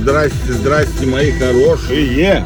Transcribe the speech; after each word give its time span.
здрасте, 0.00 0.52
здрасте, 0.52 1.06
мои 1.06 1.32
хорошие. 1.32 2.44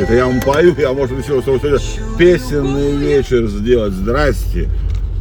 Это 0.00 0.14
я 0.14 0.26
вам 0.26 0.40
пою, 0.40 0.74
я, 0.78 0.92
может, 0.92 1.18
еще 1.18 1.40
сегодня 1.42 1.78
песенный 2.18 2.96
вечер 2.96 3.46
сделать. 3.46 3.92
Здрасте. 3.92 4.68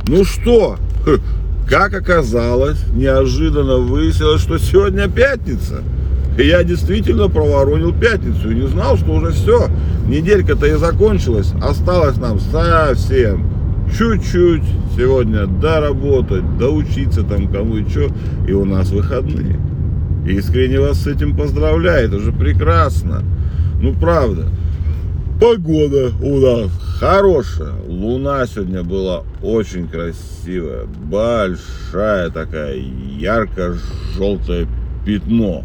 Ну 0.08 0.26
что, 0.26 0.78
как 1.70 1.94
оказалось, 1.94 2.80
неожиданно 2.94 3.78
выяснилось, 3.78 4.42
что 4.42 4.58
сегодня 4.58 5.08
пятница. 5.08 5.84
И 6.38 6.48
я 6.48 6.64
действительно 6.64 7.28
проворонил 7.28 7.94
пятницу 7.94 8.50
и 8.50 8.56
не 8.56 8.68
знал, 8.68 8.98
что 8.98 9.12
уже 9.12 9.32
все. 9.32 9.68
Неделька-то 10.08 10.66
и 10.66 10.74
закончилась. 10.74 11.54
Осталось 11.62 12.18
нам 12.18 12.40
совсем 12.40 13.61
чуть-чуть 13.98 14.64
сегодня 14.96 15.46
доработать, 15.46 16.58
доучиться 16.58 17.24
там 17.24 17.48
кому 17.48 17.78
и 17.78 17.90
что. 17.90 18.10
И 18.48 18.54
у 18.54 18.66
нас 18.66 18.90
выходные. 18.92 19.60
Искренне 20.26 20.80
вас 20.80 21.02
с 21.02 21.08
этим 21.08 21.36
поздравляю. 21.36 22.08
Это 22.08 22.20
же 22.20 22.32
прекрасно. 22.32 23.24
Ну, 23.82 23.94
правда. 23.94 24.48
Погода 25.40 26.12
у 26.22 26.40
нас 26.40 26.72
хорошая. 27.00 27.74
Луна 27.88 28.46
сегодня 28.46 28.84
была 28.84 29.24
очень 29.42 29.88
красивая. 29.88 30.86
Большая 30.86 32.30
такая, 32.30 32.76
ярко-желтое 32.76 34.68
пятно. 35.04 35.64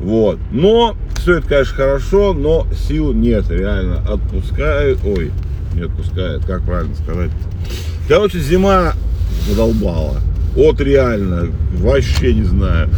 Вот. 0.00 0.38
Но 0.50 0.96
все 1.16 1.38
это, 1.38 1.48
конечно, 1.48 1.76
хорошо, 1.76 2.34
но 2.34 2.66
сил 2.74 3.14
нет. 3.14 3.48
Реально 3.48 4.02
отпускает. 4.06 4.98
Ой, 5.04 5.30
не 5.74 5.82
отпускает. 5.82 6.44
Как 6.44 6.62
правильно 6.62 6.94
сказать? 6.94 7.30
Короче, 8.08 8.38
зима 8.38 8.92
задолбала. 9.48 10.20
Вот 10.54 10.80
реально. 10.80 11.48
Вообще 11.76 12.34
не 12.34 12.44
знаю. 12.44 12.88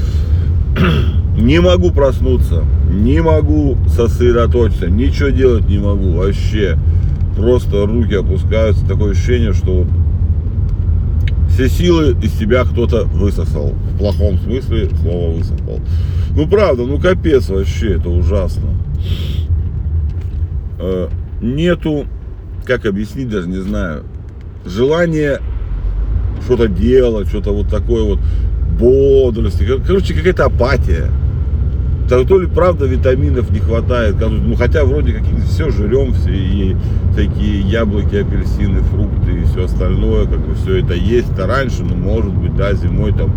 Не 1.36 1.60
могу 1.60 1.90
проснуться. 1.90 2.64
Не 2.90 3.20
могу 3.20 3.76
сосредоточиться. 3.88 4.88
Ничего 4.88 5.30
делать 5.30 5.68
не 5.68 5.78
могу. 5.78 6.12
Вообще. 6.12 6.78
Просто 7.36 7.86
руки 7.86 8.14
опускаются. 8.14 8.86
Такое 8.86 9.12
ощущение, 9.12 9.52
что 9.52 9.82
вот 9.82 9.88
все 11.54 11.68
силы 11.68 12.16
из 12.20 12.36
себя 12.36 12.64
кто-то 12.64 13.04
высосал. 13.04 13.70
В 13.70 13.98
плохом 13.98 14.38
смысле 14.38 14.90
слова 15.00 15.30
высосал. 15.36 15.80
Ну 16.36 16.48
правда, 16.48 16.84
ну 16.84 16.98
капец 16.98 17.48
вообще, 17.48 17.94
это 17.94 18.08
ужасно. 18.08 18.70
Э, 20.80 21.08
нету, 21.40 22.06
как 22.64 22.86
объяснить, 22.86 23.28
даже 23.28 23.48
не 23.48 23.60
знаю, 23.60 24.04
желания 24.64 25.40
что-то 26.44 26.68
делать, 26.68 27.28
что-то 27.28 27.52
вот 27.52 27.68
такое 27.68 28.02
вот 28.02 28.18
бодрости. 28.78 29.66
Короче, 29.86 30.14
какая-то 30.14 30.46
апатия. 30.46 31.10
То, 32.08 32.22
то 32.24 32.38
ли 32.38 32.46
правда 32.46 32.84
витаминов 32.84 33.50
не 33.50 33.60
хватает, 33.60 34.16
ну 34.20 34.54
хотя 34.56 34.84
вроде 34.84 35.14
какие-то 35.14 35.46
все 35.46 35.70
жрем, 35.70 36.12
все 36.12 36.34
и 36.34 36.76
такие 37.16 37.60
яблоки, 37.60 38.16
апельсины, 38.16 38.80
фрукты 38.82 39.40
и 39.40 39.44
все 39.44 39.64
остальное, 39.64 40.26
как 40.26 40.46
бы 40.46 40.54
все 40.54 40.82
это 40.82 40.92
есть. 40.92 41.30
Это 41.32 41.46
раньше, 41.46 41.82
ну 41.82 41.94
может 41.94 42.32
быть, 42.34 42.54
да, 42.56 42.74
зимой 42.74 43.12
там 43.12 43.34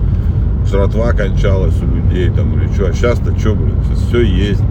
жратва 0.67 1.13
кончалась 1.13 1.75
у 1.81 1.95
людей 1.95 2.29
там 2.29 2.59
или 2.59 2.67
что, 2.73 2.87
а 2.87 2.93
сейчас-то 2.93 3.37
что, 3.39 3.55
блин, 3.55 3.77
все 4.09 4.21
есть. 4.21 4.61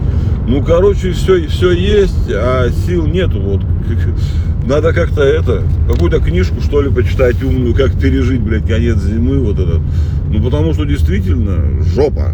Ну, 0.47 0.63
короче, 0.63 1.11
все, 1.11 1.47
все 1.47 1.71
есть, 1.71 2.31
а 2.31 2.69
сил 2.69 3.05
нету, 3.07 3.41
вот. 3.41 3.61
Надо 4.67 4.91
как-то 4.91 5.23
это, 5.23 5.63
какую-то 5.87 6.19
книжку, 6.19 6.59
что 6.59 6.81
ли, 6.81 6.89
почитать 6.89 7.41
умную, 7.41 7.73
как 7.73 7.97
пережить, 7.97 8.41
блядь, 8.41 8.67
конец 8.67 8.97
зимы, 8.97 9.39
вот 9.39 9.57
этот. 9.57 9.79
Ну, 10.29 10.43
потому 10.43 10.73
что 10.73 10.83
действительно 10.83 11.81
жопа 11.83 12.33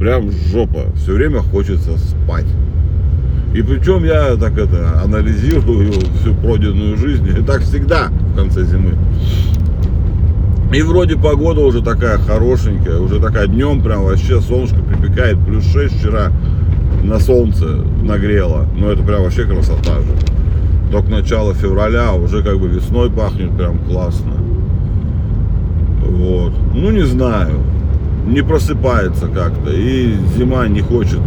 прям 0.00 0.32
жопа. 0.32 0.86
Все 0.96 1.12
время 1.12 1.38
хочется 1.38 1.96
спать. 1.96 2.46
И 3.54 3.62
причем 3.62 4.02
я 4.04 4.34
так 4.34 4.58
это 4.58 5.00
анализирую 5.04 5.92
всю 6.20 6.34
пройденную 6.34 6.96
жизнь. 6.96 7.28
И 7.28 7.42
так 7.44 7.60
всегда 7.60 8.08
в 8.08 8.36
конце 8.36 8.64
зимы. 8.64 8.96
И 10.74 10.82
вроде 10.82 11.16
погода 11.16 11.60
уже 11.60 11.80
такая 11.80 12.18
хорошенькая, 12.18 12.98
уже 12.98 13.20
такая 13.20 13.46
днем 13.46 13.82
прям 13.82 14.02
вообще 14.02 14.40
солнышко 14.40 14.80
припекает, 14.82 15.38
плюс 15.46 15.64
6 15.66 15.96
вчера 15.96 16.32
на 17.04 17.20
солнце 17.20 17.66
нагрело. 18.02 18.66
Но 18.76 18.90
это 18.90 19.04
прям 19.04 19.22
вообще 19.22 19.44
красота 19.44 20.00
же. 20.00 20.31
Только 20.92 21.10
начало 21.10 21.54
февраля, 21.54 22.12
уже 22.12 22.42
как 22.42 22.60
бы 22.60 22.68
весной 22.68 23.10
пахнет 23.10 23.56
прям 23.56 23.78
классно. 23.78 24.34
Вот. 26.06 26.52
Ну 26.74 26.90
не 26.90 27.02
знаю 27.02 27.60
не 28.26 28.42
просыпается 28.42 29.26
как-то, 29.26 29.70
и 29.70 30.14
зима 30.36 30.68
не 30.68 30.80
хочет, 30.80 31.20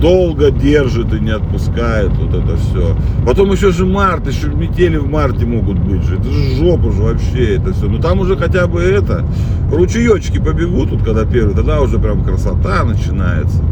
долго 0.00 0.50
держит 0.50 1.12
и 1.12 1.20
не 1.20 1.30
отпускает 1.30 2.10
вот 2.12 2.34
это 2.34 2.56
все. 2.56 2.96
Потом 3.26 3.52
еще 3.52 3.70
же 3.70 3.84
март, 3.84 4.26
еще 4.26 4.48
метели 4.48 4.96
в 4.96 5.08
марте 5.08 5.44
могут 5.44 5.78
быть 5.78 6.02
же, 6.04 6.16
это 6.16 6.30
же 6.30 6.56
жопа 6.56 6.90
же 6.90 7.02
вообще 7.02 7.56
это 7.56 7.72
все. 7.72 7.86
Ну 7.86 7.98
там 7.98 8.20
уже 8.20 8.36
хотя 8.36 8.66
бы 8.66 8.80
это, 8.80 9.24
ручеечки 9.70 10.38
побегут, 10.38 10.90
тут 10.90 11.02
когда 11.02 11.24
первый, 11.24 11.54
тогда 11.54 11.80
уже 11.80 11.98
прям 11.98 12.24
красота 12.24 12.84
начинается. 12.84 13.62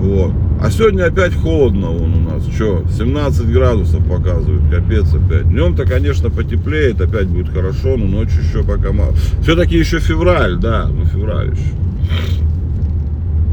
Вот. 0.00 0.32
А 0.62 0.70
сегодня 0.70 1.04
опять 1.04 1.34
холодно 1.34 1.88
вон 1.88 2.14
у 2.14 2.30
нас. 2.30 2.46
Что, 2.46 2.82
17 2.90 3.52
градусов 3.52 4.02
показывают, 4.08 4.62
капец 4.70 5.12
опять. 5.12 5.48
Днем-то, 5.50 5.84
конечно, 5.84 6.30
потеплеет, 6.30 7.00
опять 7.02 7.26
будет 7.26 7.50
хорошо, 7.50 7.98
но 7.98 8.06
ночью 8.06 8.42
еще 8.42 8.62
пока 8.62 8.92
мало. 8.92 9.12
Все-таки 9.42 9.76
еще 9.76 9.98
февраль, 9.98 10.56
да, 10.56 10.86
ну 10.86 11.04
февраль 11.04 11.50
еще. 11.50 11.74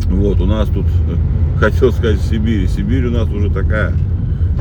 Вот, 0.10 0.40
у 0.40 0.46
нас 0.46 0.70
тут, 0.70 0.86
хотел 1.60 1.92
сказать, 1.92 2.22
Сибирь. 2.22 2.68
Сибирь 2.70 3.08
у 3.08 3.12
нас 3.12 3.28
уже 3.28 3.50
такая 3.50 3.94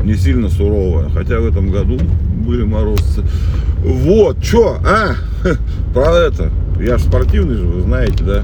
не 0.03 0.17
сильно 0.17 0.49
суровая. 0.49 1.09
Хотя 1.11 1.39
в 1.39 1.47
этом 1.47 1.71
году 1.71 1.99
были 2.47 2.65
морозцы. 2.65 3.23
Вот, 3.79 4.45
что, 4.45 4.79
а, 4.85 5.15
про 5.95 6.17
это. 6.17 6.51
Я 6.81 6.99
же 6.99 7.05
спортивный 7.05 7.55
же, 7.55 7.65
вы 7.65 7.83
знаете, 7.83 8.25
да? 8.25 8.43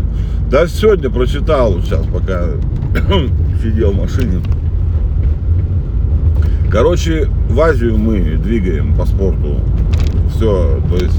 Да 0.49 0.67
сегодня 0.69 1.11
прочитал, 1.11 1.81
сейчас 1.83 2.07
пока 2.07 2.47
сидел 3.63 3.93
в 3.93 3.97
машине. 3.97 4.41
Короче, 6.71 7.29
в 7.49 7.61
Азию 7.61 7.99
мы 7.99 8.37
двигаем 8.37 8.95
по 8.95 9.05
спорту. 9.05 9.61
Все, 10.35 10.81
то 10.89 10.97
есть 10.97 11.19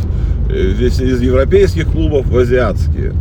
э, 0.50 0.74
здесь 0.76 1.00
из 1.00 1.22
европейских 1.22 1.92
клубов 1.92 2.26
в 2.28 2.38
азиатские. 2.38 3.14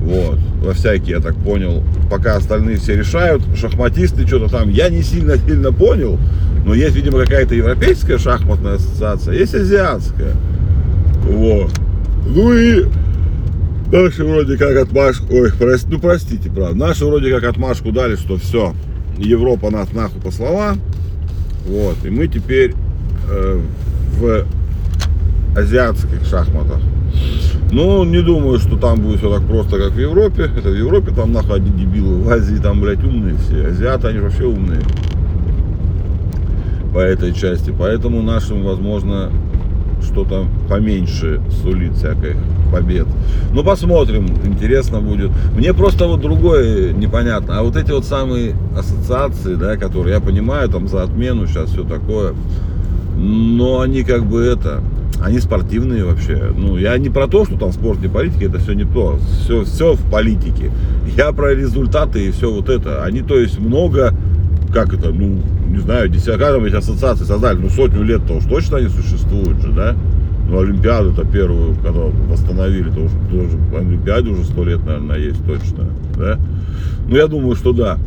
Вот, 0.00 0.38
во 0.62 0.72
всякие, 0.72 1.16
я 1.16 1.20
так 1.20 1.34
понял. 1.36 1.82
Пока 2.10 2.36
остальные 2.36 2.78
все 2.78 2.96
решают, 2.96 3.42
шахматисты 3.56 4.26
что-то 4.26 4.48
там, 4.48 4.70
я 4.70 4.88
не 4.88 5.02
сильно 5.02 5.36
сильно 5.36 5.72
понял, 5.72 6.18
но 6.64 6.74
есть, 6.74 6.96
видимо, 6.96 7.18
какая-то 7.20 7.54
европейская 7.54 8.18
шахматная 8.18 8.74
ассоциация, 8.74 9.34
есть 9.34 9.54
азиатская. 9.54 10.34
Вот. 11.24 11.70
Ну 12.26 12.52
и 12.52 12.84
наши 13.92 14.24
вроде 14.24 14.56
как 14.56 14.76
отмашку, 14.76 15.26
ой, 15.30 15.52
прости, 15.58 15.88
ну 15.90 15.98
простите, 15.98 16.50
правда, 16.50 16.76
наши 16.76 17.04
вроде 17.04 17.30
как 17.30 17.44
отмашку 17.44 17.92
дали, 17.92 18.16
что 18.16 18.36
все, 18.36 18.74
Европа 19.18 19.70
нас 19.70 19.92
нахуй 19.92 20.20
послала, 20.20 20.76
вот, 21.66 21.96
и 22.04 22.10
мы 22.10 22.28
теперь 22.28 22.74
э, 23.30 23.60
в 24.18 24.46
азиатских 25.56 26.24
шахматах 26.28 26.80
ну, 27.72 28.02
не 28.02 28.20
думаю, 28.20 28.58
что 28.58 28.76
там 28.76 29.00
будет 29.00 29.18
все 29.18 29.32
так 29.32 29.46
просто, 29.46 29.78
как 29.78 29.92
в 29.92 29.98
Европе. 29.98 30.50
Это 30.56 30.70
в 30.70 30.76
Европе 30.76 31.12
там 31.14 31.32
нахуй 31.32 31.56
одни 31.56 31.70
дебилы. 31.70 32.20
В 32.20 32.28
Азии 32.28 32.56
там, 32.56 32.80
блядь, 32.80 33.02
умные 33.04 33.36
все. 33.36 33.68
Азиаты, 33.68 34.08
они 34.08 34.18
вообще 34.18 34.44
умные. 34.44 34.80
По 36.92 36.98
этой 36.98 37.32
части. 37.32 37.72
Поэтому 37.76 38.22
нашим, 38.22 38.64
возможно, 38.64 39.30
что-то 40.02 40.46
поменьше 40.68 41.40
сулит 41.62 41.94
всяких 41.94 42.36
побед. 42.72 43.06
Ну, 43.52 43.64
посмотрим, 43.64 44.26
интересно 44.44 45.00
будет. 45.00 45.30
Мне 45.56 45.74
просто 45.74 46.06
вот 46.06 46.20
другое 46.20 46.92
непонятно. 46.92 47.58
А 47.58 47.62
вот 47.62 47.76
эти 47.76 47.90
вот 47.90 48.04
самые 48.04 48.54
ассоциации, 48.76 49.54
да, 49.54 49.76
которые, 49.76 50.14
я 50.14 50.20
понимаю, 50.20 50.68
там 50.68 50.88
за 50.88 51.02
отмену 51.02 51.46
сейчас 51.46 51.70
все 51.70 51.84
такое, 51.84 52.34
но 53.16 53.80
они 53.80 54.02
как 54.02 54.24
бы 54.24 54.40
это, 54.40 54.82
они 55.22 55.38
спортивные 55.40 56.04
вообще. 56.04 56.52
Ну, 56.56 56.76
я 56.76 56.96
не 56.98 57.10
про 57.10 57.26
то, 57.26 57.44
что 57.44 57.58
там 57.58 57.72
спорт 57.72 58.02
и 58.04 58.08
политика, 58.08 58.46
это 58.46 58.58
все 58.58 58.72
не 58.72 58.84
то. 58.84 59.18
Все, 59.44 59.64
все 59.64 59.94
в 59.94 60.10
политике. 60.10 60.70
Я 61.16 61.32
про 61.32 61.54
результаты 61.54 62.26
и 62.26 62.30
все 62.30 62.50
вот 62.50 62.68
это. 62.68 63.04
Они, 63.04 63.20
то 63.20 63.36
есть, 63.38 63.58
много, 63.58 64.14
как 64.72 64.94
это, 64.94 65.10
ну, 65.10 65.40
не 65.68 65.78
знаю, 65.78 66.08
десяткам 66.08 66.64
эти 66.64 66.76
ассоциации 66.76 67.24
создали, 67.24 67.58
ну, 67.58 67.68
сотню 67.68 68.02
лет-то 68.02 68.34
уж 68.34 68.44
точно 68.44 68.78
они 68.78 68.88
существуют 68.88 69.60
же, 69.60 69.72
да? 69.72 69.96
Ну, 70.48 70.58
Олимпиаду-то 70.58 71.24
первую, 71.24 71.76
когда 71.76 72.00
восстановили, 72.00 72.90
то 72.90 73.00
уже, 73.00 73.14
тоже 73.30 73.58
Олимпиаде 73.76 74.30
уже 74.30 74.44
сто 74.44 74.64
лет, 74.64 74.84
наверное, 74.84 75.18
есть 75.18 75.44
точно, 75.46 75.86
да? 76.16 76.38
Ну, 77.08 77.16
я 77.16 77.26
думаю, 77.26 77.56
что 77.56 77.72
да. 77.72 77.98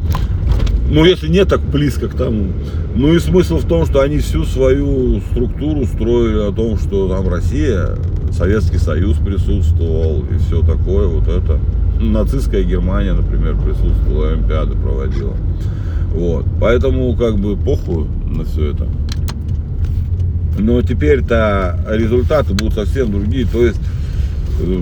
Ну, 0.90 1.06
если 1.06 1.28
не 1.28 1.46
так 1.46 1.62
близко 1.62 2.08
к 2.08 2.16
тому. 2.16 2.48
Ну 2.96 3.14
и 3.14 3.20
смысл 3.20 3.58
в 3.58 3.66
том, 3.66 3.86
что 3.86 4.02
они 4.02 4.20
всю 4.20 4.44
свою 4.44 5.22
структуру 5.32 5.86
строили 5.86 6.48
о 6.48 6.52
том, 6.52 6.78
что 6.78 7.08
там 7.10 7.28
Россия 7.28 7.98
Советский 8.32 8.78
Союз 8.78 9.18
присутствовал 9.18 10.24
и 10.30 10.38
все 10.38 10.62
такое, 10.62 11.08
вот 11.08 11.28
это. 11.28 11.60
Нацистская 12.00 12.64
Германия, 12.64 13.14
например, 13.14 13.56
присутствовала, 13.56 14.30
Олимпиады 14.30 14.76
проводила. 14.76 15.36
Вот. 16.14 16.46
Поэтому 16.60 17.16
как 17.16 17.38
бы 17.38 17.58
похуй 17.58 18.08
на 18.26 18.46
все 18.46 18.72
это. 18.72 18.88
Но 20.58 20.82
теперь-то 20.82 21.80
результаты 21.90 22.54
будут 22.54 22.76
совсем 22.76 23.12
другие. 23.12 23.46
То 23.46 23.66
есть 23.66 23.82
э, 24.62 24.82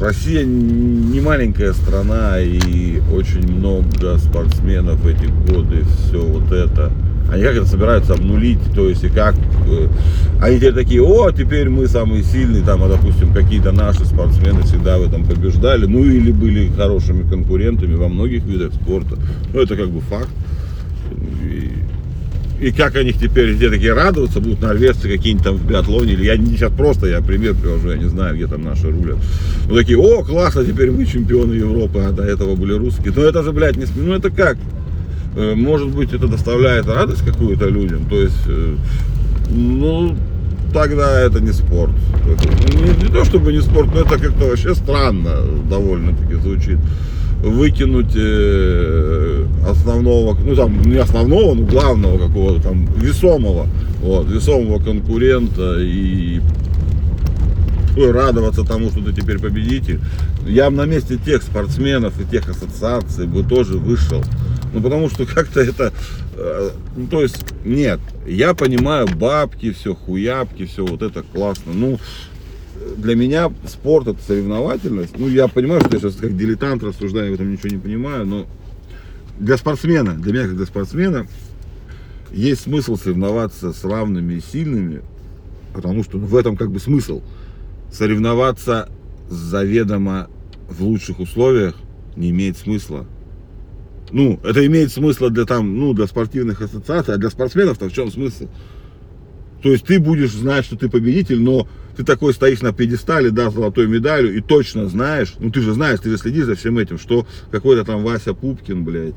Россия 0.00 0.44
не 0.44 1.20
маленькая 1.20 1.72
страна 1.74 2.40
и 2.40 3.00
очень 3.12 3.46
много 3.46 4.18
спортсменов 4.18 5.04
эти 5.06 5.26
годы, 5.50 5.84
все 5.84 6.20
вот 6.20 6.50
это. 6.52 6.90
Они 7.30 7.42
как 7.42 7.56
это 7.56 7.66
собираются 7.66 8.14
обнулить, 8.14 8.60
то 8.74 8.88
есть 8.88 9.02
и 9.02 9.08
как 9.08 9.34
э, 9.68 9.88
они 10.40 10.56
теперь 10.56 10.74
такие, 10.74 11.02
о, 11.02 11.32
теперь 11.32 11.68
мы 11.68 11.88
самые 11.88 12.22
сильные, 12.22 12.62
там, 12.62 12.84
а 12.84 12.88
допустим, 12.88 13.32
какие-то 13.32 13.72
наши 13.72 14.04
спортсмены 14.04 14.62
всегда 14.62 14.98
в 14.98 15.02
этом 15.02 15.24
побеждали, 15.24 15.86
ну 15.86 16.04
или 16.04 16.30
были 16.30 16.68
хорошими 16.68 17.28
конкурентами 17.28 17.94
во 17.94 18.08
многих 18.08 18.44
видах 18.44 18.72
спорта. 18.74 19.18
Ну 19.52 19.60
это 19.60 19.76
как 19.76 19.90
бы 19.90 20.00
факт. 20.02 20.28
И, 21.42 21.72
и 22.60 22.70
как 22.70 22.94
они 22.96 23.12
теперь 23.12 23.54
где 23.54 23.70
такие 23.70 23.92
радоваться 23.92 24.40
будут, 24.40 24.60
норвежцы 24.60 25.08
какие-нибудь 25.08 25.44
там 25.44 25.56
в 25.56 25.66
биатлоне, 25.66 26.12
или 26.12 26.24
я 26.24 26.36
сейчас 26.36 26.72
просто, 26.72 27.06
я 27.06 27.20
пример 27.22 27.54
привожу, 27.54 27.90
я 27.90 27.96
не 27.96 28.08
знаю, 28.08 28.36
где 28.36 28.46
там 28.46 28.62
наши 28.62 28.88
рулят. 28.88 29.18
Ну 29.68 29.74
такие, 29.74 29.98
о, 29.98 30.22
классно, 30.22 30.64
теперь 30.64 30.92
мы 30.92 31.04
чемпионы 31.04 31.54
Европы, 31.54 32.00
а 32.06 32.12
до 32.12 32.22
этого 32.22 32.54
были 32.54 32.72
русские. 32.74 33.12
Ну 33.16 33.22
это 33.22 33.42
же, 33.42 33.50
блядь, 33.50 33.76
не, 33.76 33.86
ну 33.96 34.12
это 34.12 34.30
как? 34.30 34.56
Э, 35.36 35.54
может 35.54 35.94
быть, 35.94 36.14
это 36.14 36.28
доставляет 36.28 36.88
радость 36.88 37.24
какую-то 37.24 37.68
людям. 37.68 38.06
То 38.08 38.16
есть, 38.16 38.42
э, 38.46 38.76
ну, 39.50 40.16
тогда 40.72 41.20
это 41.20 41.40
не 41.40 41.52
спорт. 41.52 41.92
Это, 42.24 42.48
не, 42.74 43.04
не 43.04 43.12
то 43.12 43.24
чтобы 43.24 43.52
не 43.52 43.60
спорт, 43.60 43.90
но 43.94 44.00
это 44.00 44.18
как-то 44.18 44.46
вообще 44.46 44.74
странно 44.74 45.32
довольно-таки 45.68 46.34
звучит. 46.40 46.78
Выкинуть 47.42 48.16
э, 48.16 49.46
основного, 49.68 50.38
ну 50.42 50.56
там 50.56 50.80
не 50.82 50.96
основного, 50.96 51.54
но 51.54 51.66
главного 51.66 52.16
какого-то 52.16 52.62
там 52.62 52.86
весомого, 52.96 53.66
вот, 54.02 54.30
весомого 54.30 54.82
конкурента 54.82 55.76
и 55.78 56.40
радоваться 57.96 58.64
тому, 58.64 58.90
что 58.90 59.00
ты 59.00 59.12
теперь 59.12 59.38
победитель. 59.38 60.00
Я 60.46 60.70
бы 60.70 60.76
на 60.76 60.86
месте 60.86 61.18
тех 61.18 61.42
спортсменов 61.42 62.18
и 62.20 62.24
тех 62.24 62.48
ассоциаций 62.48 63.26
бы 63.26 63.42
тоже 63.42 63.74
вышел. 63.74 64.22
Ну, 64.72 64.80
потому 64.80 65.08
что 65.08 65.26
как-то 65.26 65.60
это... 65.60 65.92
Э, 66.36 66.70
ну, 66.96 67.06
то 67.06 67.22
есть, 67.22 67.44
нет, 67.64 68.00
я 68.26 68.54
понимаю 68.54 69.06
бабки, 69.08 69.72
все, 69.72 69.94
хуябки, 69.94 70.66
все 70.66 70.84
вот 70.84 71.02
это 71.02 71.22
классно. 71.22 71.72
Ну, 71.72 71.98
для 72.96 73.14
меня 73.14 73.52
спорт 73.66 74.08
это 74.08 74.22
соревновательность. 74.22 75.18
Ну, 75.18 75.28
я 75.28 75.48
понимаю, 75.48 75.80
что 75.80 75.94
я 75.94 76.00
сейчас 76.00 76.16
как 76.16 76.36
дилетант 76.36 76.82
рассуждаю, 76.82 77.32
в 77.32 77.34
этом 77.34 77.50
ничего 77.50 77.70
не 77.70 77.78
понимаю, 77.78 78.26
но 78.26 78.46
для 79.38 79.56
спортсмена, 79.56 80.14
для 80.14 80.32
меня 80.32 80.42
как 80.44 80.56
для 80.56 80.66
спортсмена, 80.66 81.26
есть 82.32 82.62
смысл 82.62 82.96
соревноваться 82.96 83.72
с 83.72 83.84
равными 83.84 84.34
и 84.34 84.40
сильными, 84.40 85.02
потому 85.74 86.04
что 86.04 86.18
ну, 86.18 86.26
в 86.26 86.36
этом 86.36 86.56
как 86.56 86.70
бы 86.70 86.80
смысл. 86.80 87.22
Соревноваться 87.92 88.88
заведомо 89.28 90.28
в 90.68 90.82
лучших 90.82 91.20
условиях 91.20 91.76
не 92.16 92.30
имеет 92.30 92.56
смысла. 92.56 93.06
Ну, 94.10 94.40
это 94.44 94.64
имеет 94.66 94.92
смысл 94.92 95.28
для 95.28 95.44
там, 95.44 95.78
ну, 95.78 95.92
для 95.92 96.06
спортивных 96.06 96.62
ассоциаций, 96.62 97.14
а 97.14 97.16
для 97.16 97.30
спортсменов-то 97.30 97.88
в 97.88 97.92
чем 97.92 98.10
смысл? 98.10 98.48
То 99.62 99.72
есть 99.72 99.84
ты 99.84 99.98
будешь 99.98 100.32
знать, 100.32 100.64
что 100.64 100.76
ты 100.76 100.88
победитель, 100.88 101.40
но 101.40 101.66
ты 101.96 102.04
такой 102.04 102.34
стоишь 102.34 102.60
на 102.60 102.72
пьедестале, 102.72 103.30
да, 103.30 103.50
с 103.50 103.54
золотой 103.54 103.88
медалью, 103.88 104.36
и 104.36 104.40
точно 104.40 104.86
знаешь, 104.88 105.34
ну 105.38 105.50
ты 105.50 105.60
же 105.60 105.72
знаешь, 105.72 106.00
ты 106.00 106.10
же 106.10 106.18
следишь 106.18 106.44
за 106.44 106.54
всем 106.54 106.78
этим, 106.78 106.98
что 106.98 107.26
какой-то 107.50 107.84
там 107.84 108.04
Вася 108.04 108.34
Пупкин, 108.34 108.84
блядь, 108.84 109.16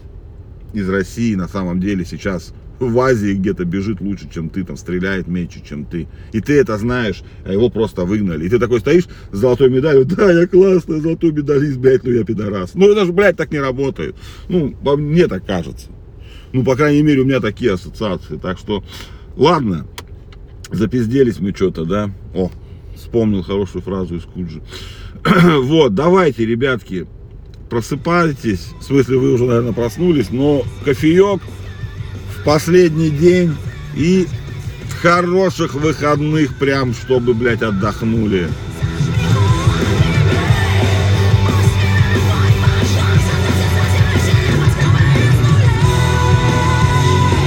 из 0.73 0.89
России 0.89 1.35
на 1.35 1.47
самом 1.47 1.79
деле 1.79 2.05
сейчас 2.05 2.53
в 2.79 2.99
Азии 2.99 3.33
где-то 3.33 3.65
бежит 3.65 4.01
лучше, 4.01 4.29
чем 4.33 4.49
ты, 4.49 4.63
там 4.63 4.77
стреляет 4.77 5.27
меньше, 5.27 5.61
чем 5.67 5.85
ты. 5.85 6.07
И 6.31 6.41
ты 6.41 6.59
это 6.59 6.77
знаешь, 6.77 7.23
а 7.45 7.51
его 7.51 7.69
просто 7.69 8.05
выгнали. 8.05 8.45
И 8.45 8.49
ты 8.49 8.59
такой 8.59 8.79
стоишь 8.79 9.05
с 9.31 9.37
золотой 9.37 9.69
медалью, 9.69 10.05
да, 10.05 10.31
я 10.31 10.47
классный, 10.47 11.01
золотой 11.01 11.31
медалист, 11.31 11.77
блядь, 11.77 12.03
ну 12.03 12.11
я 12.11 12.23
пидорас. 12.23 12.71
Ну 12.73 12.89
это 12.89 13.05
же, 13.05 13.11
блядь, 13.11 13.37
так 13.37 13.51
не 13.51 13.59
работает. 13.59 14.15
Ну, 14.47 14.75
мне 14.97 15.27
так 15.27 15.45
кажется. 15.45 15.87
Ну, 16.53 16.63
по 16.63 16.75
крайней 16.75 17.03
мере, 17.03 17.21
у 17.21 17.25
меня 17.25 17.39
такие 17.39 17.73
ассоциации. 17.73 18.37
Так 18.37 18.57
что, 18.57 18.83
ладно, 19.35 19.85
запизделись 20.71 21.39
мы 21.39 21.53
что-то, 21.53 21.85
да. 21.85 22.11
О, 22.33 22.51
вспомнил 22.95 23.43
хорошую 23.43 23.81
фразу 23.81 24.15
из 24.15 24.23
Куджи. 24.23 24.61
вот, 25.61 25.93
давайте, 25.93 26.45
ребятки, 26.45 27.07
просыпайтесь. 27.69 28.71
В 28.79 28.83
смысле, 28.83 29.17
вы 29.17 29.33
уже, 29.33 29.45
наверное, 29.45 29.73
проснулись, 29.73 30.31
но 30.31 30.63
кофеек 30.85 31.41
последний 32.43 33.09
день 33.09 33.55
и 33.95 34.27
хороших 35.01 35.75
выходных 35.75 36.55
прям, 36.57 36.93
чтобы, 36.93 37.33
блядь, 37.33 37.61
отдохнули. 37.61 38.49